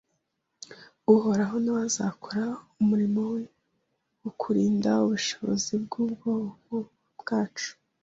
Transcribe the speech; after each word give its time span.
Uhoraho 1.13 1.55
na 1.63 1.69
we 1.75 1.81
azakora 1.89 2.43
umurimo 2.81 3.21
we 3.31 3.41
wo 4.21 4.31
kurinda 4.41 4.89
ubushobozi 5.05 5.71
bw’ubwonko 5.83 6.75
bwacu. 7.19 7.69